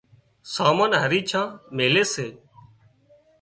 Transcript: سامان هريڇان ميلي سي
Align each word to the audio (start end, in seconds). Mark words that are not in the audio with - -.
سامان 0.53 0.91
هريڇان 1.03 1.47
ميلي 1.77 2.03
سي 2.13 2.27